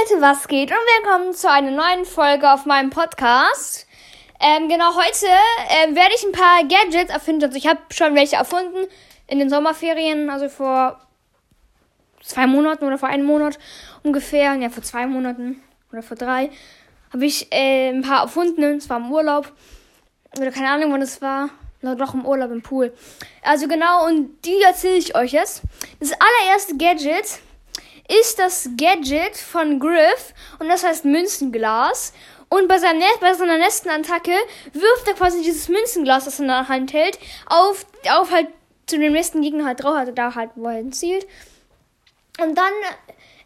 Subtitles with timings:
[0.00, 0.70] Leute, was geht?
[0.70, 3.86] Und willkommen zu einer neuen Folge auf meinem Podcast.
[4.40, 5.26] Ähm, genau, heute
[5.68, 7.44] ähm, werde ich ein paar Gadgets erfinden.
[7.44, 8.86] Also ich habe schon welche erfunden
[9.26, 11.00] in den Sommerferien, also vor
[12.22, 13.58] zwei Monaten oder vor einem Monat
[14.02, 14.54] ungefähr.
[14.54, 15.62] Ja, vor zwei Monaten
[15.92, 16.50] oder vor drei
[17.12, 18.64] habe ich äh, ein paar erfunden.
[18.64, 19.52] Und zwar im Urlaub.
[20.38, 21.50] Oder keine Ahnung, wann es war.
[21.82, 22.92] Oder doch im Urlaub im Pool.
[23.42, 25.62] Also genau, und die erzähle ich euch jetzt.
[26.00, 27.38] Das allererste Gadget
[28.08, 32.12] ist das Gadget von Griff und das heißt Münzenglas.
[32.48, 34.36] Und bei, seinem, bei seiner nächsten Attacke
[34.72, 38.48] wirft er quasi dieses Münzenglas, das er in der Hand hält, auf, auf halt
[38.86, 41.26] zu dem nächsten Gegner halt drauf, also da halt, wo er zielt.
[42.40, 42.72] Und dann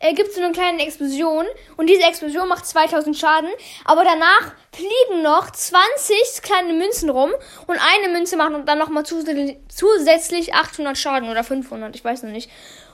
[0.01, 1.45] äh, gibt es so eine kleine Explosion
[1.77, 3.51] und diese Explosion macht 2000 Schaden,
[3.85, 7.31] aber danach fliegen noch 20 kleine Münzen rum
[7.67, 12.51] und eine Münze macht dann nochmal zusätzlich 800 Schaden oder 500, ich weiß noch nicht.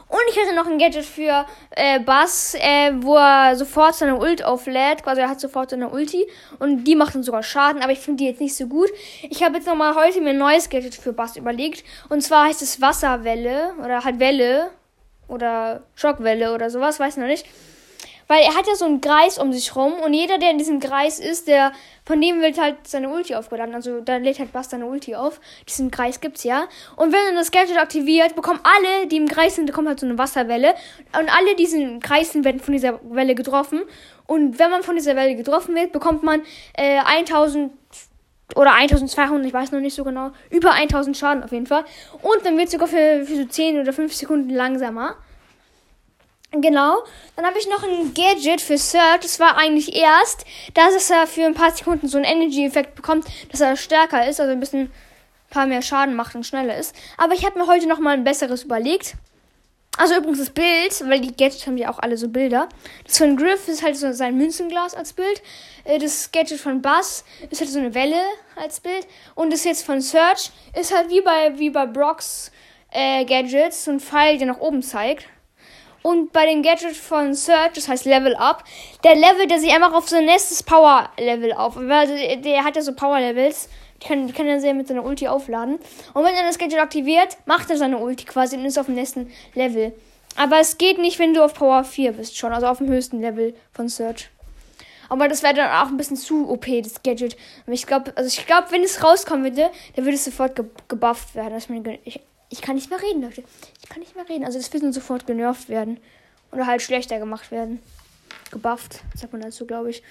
[0.08, 4.44] Und ich hätte noch ein Gadget für äh, Bass, äh, wo er sofort seine Ult
[4.44, 5.02] auflädt.
[5.02, 6.26] Quasi er hat sofort seine Ulti.
[6.58, 8.90] Und die macht dann sogar Schaden, aber ich finde die jetzt nicht so gut.
[9.22, 11.84] Ich habe jetzt nochmal heute mir ein neues Gadget für Bass überlegt.
[12.10, 13.74] Und zwar heißt es Wasserwelle.
[13.82, 14.70] Oder halt Welle.
[15.34, 17.44] Oder Schockwelle oder sowas, weiß noch nicht.
[18.26, 20.80] Weil er hat ja so einen Kreis um sich rum und jeder, der in diesem
[20.80, 21.72] Kreis ist, der
[22.06, 23.74] von dem wird halt seine Ulti aufgeladen.
[23.74, 25.40] Also da lädt halt Bass seine Ulti auf.
[25.68, 26.66] Diesen Kreis gibt's ja.
[26.96, 30.06] Und wenn er das Gadget aktiviert, bekommen alle, die im Kreis sind, bekommen halt so
[30.06, 30.74] eine Wasserwelle.
[31.18, 33.82] Und alle diesen Kreisen werden von dieser Welle getroffen.
[34.26, 36.42] Und wenn man von dieser Welle getroffen wird, bekommt man
[36.78, 37.72] äh, 1000
[38.54, 40.30] oder 1200, ich weiß noch nicht so genau.
[40.50, 41.84] Über 1000 Schaden auf jeden Fall.
[42.22, 45.16] Und dann wird sogar für, für so 10 oder 5 Sekunden langsamer.
[46.60, 47.02] Genau.
[47.36, 49.20] Dann habe ich noch ein Gadget für Search.
[49.22, 53.60] Das war eigentlich erst, dass er für ein paar Sekunden so einen Energy-Effekt bekommt, dass
[53.60, 54.90] er stärker ist, also ein bisschen ein
[55.50, 56.94] paar mehr Schaden macht und schneller ist.
[57.16, 59.14] Aber ich habe mir heute noch mal ein besseres überlegt.
[59.96, 62.68] Also übrigens das Bild, weil die Gadgets haben ja auch alle so Bilder.
[63.06, 65.40] Das von Griff ist halt so sein Münzenglas als Bild.
[65.84, 68.20] Äh, das Gadget von Buzz ist halt so eine Welle
[68.56, 69.06] als Bild.
[69.34, 72.50] Und das jetzt von Search ist halt wie bei, wie bei Brocks
[72.90, 75.26] äh, Gadgets so ein Pfeil, der nach oben zeigt.
[76.02, 78.64] Und bei dem Gadget von Search, das heißt Level Up,
[79.04, 81.78] der Level, der sich einfach auf sein nächstes Power Level auf.
[81.78, 83.68] Also der hat ja so Power Levels.
[84.06, 85.78] Kann, kann er sehr mit seiner Ulti aufladen.
[86.12, 88.94] Und wenn er das Gadget aktiviert, macht er seine Ulti quasi und ist auf dem
[88.96, 89.94] nächsten Level.
[90.36, 93.20] Aber es geht nicht, wenn du auf Power 4 bist schon, also auf dem höchsten
[93.20, 94.30] Level von Search.
[95.08, 97.36] Aber das wäre dann auch ein bisschen zu OP, das Gadget.
[97.64, 100.64] Aber ich glaube, also ich glaube, wenn es rauskommen würde, dann würde es sofort ge
[100.88, 101.60] gebufft werden.
[102.04, 103.44] Ich, ich kann nicht mehr reden, Leute.
[103.82, 104.44] Ich kann nicht mehr reden.
[104.44, 106.00] Also das wird dann sofort genervt werden.
[106.52, 107.80] Oder halt schlechter gemacht werden.
[108.50, 110.02] Gebufft, sagt man dazu, glaube ich.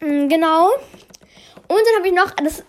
[0.00, 0.70] Mhm, genau.
[1.68, 2.62] Und dann habe ich noch das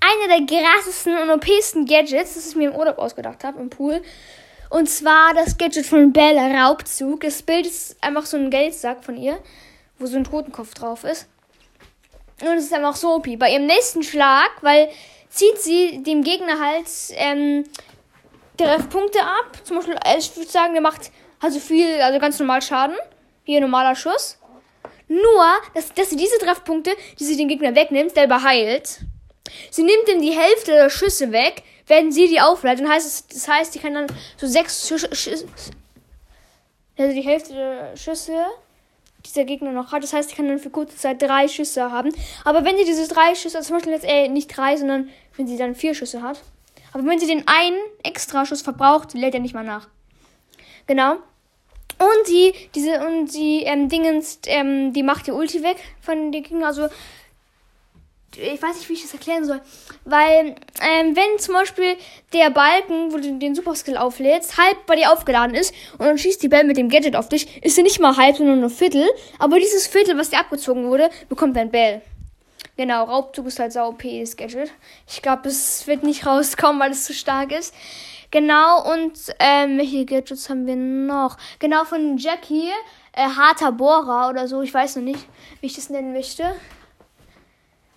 [0.00, 4.02] eine der krassesten und OPsten Gadgets, das ich mir im Urlaub ausgedacht habe, im Pool.
[4.70, 7.20] Und zwar das Gadget von Bella Raubzug.
[7.20, 9.38] Das Bild ist einfach so ein Geldsack von ihr,
[9.98, 11.26] wo so ein Totenkopf drauf ist.
[12.40, 13.26] Und es ist einfach so OP.
[13.38, 14.90] Bei ihrem nächsten Schlag, weil
[15.30, 17.64] zieht sie dem Gegner halt ähm,
[18.56, 19.58] Treffpunkte ab.
[19.64, 22.96] Zum Beispiel, äh, ich würde sagen, der macht also viel, also ganz normal Schaden.
[23.44, 24.38] Wie ein normaler Schuss.
[25.08, 29.00] Nur, dass, dass sie diese Treffpunkte, die sie den Gegner wegnimmt, selber heilt.
[29.70, 32.84] Sie nimmt ihm die Hälfte der Schüsse weg, wenn sie die aufleitet.
[32.84, 35.46] Dann heißt das heißt, die kann dann so sechs Schüsse, Schüsse
[36.98, 38.44] also die Hälfte der Schüsse
[39.24, 40.02] dieser Gegner noch hat.
[40.02, 42.12] Das heißt, ich kann dann für kurze Zeit drei Schüsse haben.
[42.44, 45.46] Aber wenn sie diese drei Schüsse, also zum Beispiel jetzt äh, nicht drei, sondern wenn
[45.46, 46.42] sie dann vier Schüsse hat.
[46.92, 49.88] Aber wenn sie den einen Extraschuss verbraucht, lädt er nicht mal nach.
[50.86, 51.16] Genau.
[51.98, 56.30] Und sie, diese, und sie, ähm, Dingens, ähm, die macht die Ulti weg von den
[56.30, 56.64] Gegnern.
[56.64, 56.88] Also,
[58.36, 59.60] ich weiß nicht, wie ich das erklären soll.
[60.04, 61.96] Weil, ähm, wenn zum Beispiel
[62.32, 66.42] der Balken, wo du den Superskill auflädst, halb bei dir aufgeladen ist und dann schießt
[66.42, 69.08] die Bell mit dem Gadget auf dich, ist sie nicht mal halb, sondern nur Viertel.
[69.38, 72.02] Aber dieses Viertel, was dir abgezogen wurde, bekommt dein Bell.
[72.78, 74.70] Genau, Raubzug ist halt sau OP, das Gadget.
[75.08, 77.74] Ich glaube, es wird nicht rauskommen, weil es zu stark ist.
[78.30, 81.36] Genau, und ähm, welche Gadgets haben wir noch?
[81.58, 82.70] Genau, von Jackie,
[83.14, 85.26] äh, harter Bohrer oder so, ich weiß noch nicht,
[85.60, 86.54] wie ich das nennen möchte.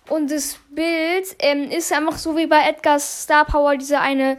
[0.08, 4.36] Und das Bild ähm, ist einfach so wie bei Edgar's Star Power, dieser eine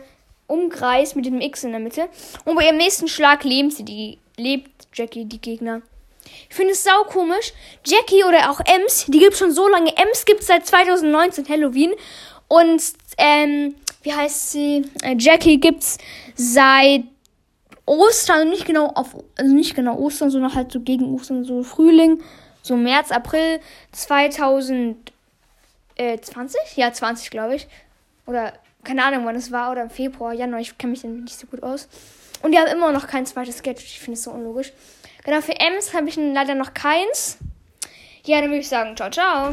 [0.48, 2.10] Umkreis mit dem X in der Mitte.
[2.44, 5.84] Und bei ihrem nächsten Schlag lebt sie, die lebt Jackie die Gegner.
[6.50, 7.54] Ich finde es sau komisch.
[7.86, 9.96] Jackie oder auch Ems, die gibt schon so lange.
[9.98, 11.94] Ems gibt es seit 2019 Halloween.
[12.48, 12.82] Und,
[13.18, 14.86] ähm, wie heißt sie?
[15.02, 15.98] Äh, Jackie gibt's
[16.36, 17.04] seit
[17.86, 21.64] Ostern, also nicht genau auf, also nicht genau Ostern, sondern halt so gegen Ostern, so
[21.64, 22.22] Frühling,
[22.62, 23.60] so März, April
[23.92, 25.12] 2000
[25.96, 26.60] äh, 20?
[26.76, 27.68] Ja, 20, glaube ich.
[28.26, 28.54] Oder
[28.84, 29.72] keine Ahnung, wann es war.
[29.72, 30.62] Oder im Februar, Januar.
[30.62, 31.88] Ich kenne mich nicht so gut aus.
[32.44, 33.84] Und die haben immer noch kein zweites Sketch.
[33.84, 34.72] Ich finde es so unlogisch.
[35.24, 37.38] Genau, für Ems habe ich leider noch keins.
[38.26, 39.50] Ja, dann würde ich sagen, ciao, ciao.